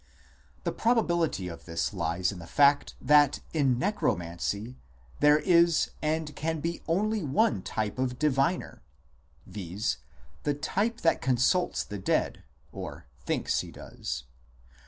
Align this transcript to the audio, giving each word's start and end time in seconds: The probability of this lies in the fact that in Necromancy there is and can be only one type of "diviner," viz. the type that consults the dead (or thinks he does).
The 0.63 0.71
probability 0.71 1.47
of 1.47 1.65
this 1.65 1.93
lies 1.93 2.31
in 2.31 2.39
the 2.39 2.47
fact 2.47 2.95
that 2.99 3.39
in 3.53 3.77
Necromancy 3.77 4.79
there 5.19 5.37
is 5.37 5.91
and 6.01 6.35
can 6.35 6.59
be 6.59 6.81
only 6.87 7.21
one 7.21 7.61
type 7.61 7.99
of 7.99 8.17
"diviner," 8.17 8.81
viz. 9.45 9.97
the 10.41 10.55
type 10.55 11.01
that 11.01 11.21
consults 11.21 11.83
the 11.83 11.99
dead 11.99 12.43
(or 12.71 13.05
thinks 13.25 13.59
he 13.59 13.69
does). 13.71 14.23